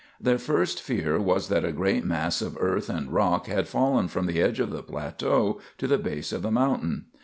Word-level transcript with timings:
Their 0.19 0.39
first 0.39 0.81
fear 0.81 1.19
was 1.21 1.47
that 1.49 1.63
a 1.63 1.71
great 1.71 2.03
mass 2.03 2.41
of 2.41 2.57
earth 2.59 2.89
and 2.89 3.13
rock 3.13 3.45
had 3.45 3.67
fallen 3.67 4.07
from 4.07 4.25
the 4.25 4.41
edge 4.41 4.59
of 4.59 4.71
the 4.71 4.81
plateau 4.81 5.61
to 5.77 5.85
the 5.85 5.99
base 5.99 6.31
of 6.33 6.41
the 6.41 6.49
mountain. 6.49 7.05